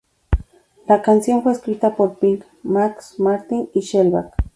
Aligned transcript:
La 0.87 1.03
canción 1.03 1.43
fue 1.43 1.51
escrita 1.51 1.95
por 1.95 2.17
Pink, 2.17 2.43
Max 2.63 3.19
Martin 3.19 3.69
y 3.75 3.81
Shellback. 3.81 4.33